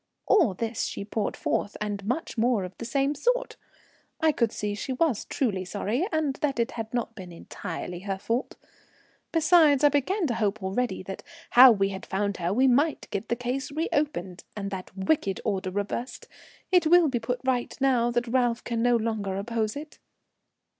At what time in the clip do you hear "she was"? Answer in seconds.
4.73-5.25